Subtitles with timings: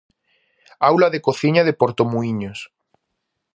[0.89, 2.59] Aula de cociña de Portomuíños.